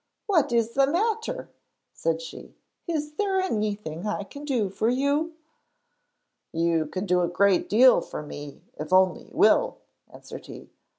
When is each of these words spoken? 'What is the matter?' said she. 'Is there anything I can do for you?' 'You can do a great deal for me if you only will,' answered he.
'What 0.25 0.51
is 0.51 0.71
the 0.73 0.87
matter?' 0.87 1.51
said 1.93 2.23
she. 2.23 2.55
'Is 2.87 3.11
there 3.17 3.39
anything 3.39 4.07
I 4.07 4.23
can 4.23 4.45
do 4.45 4.67
for 4.71 4.89
you?' 4.89 5.35
'You 6.51 6.87
can 6.87 7.05
do 7.05 7.21
a 7.21 7.27
great 7.27 7.69
deal 7.69 8.01
for 8.01 8.23
me 8.23 8.63
if 8.79 8.89
you 8.89 8.97
only 8.97 9.29
will,' 9.31 9.77
answered 10.11 10.47
he. 10.47 10.71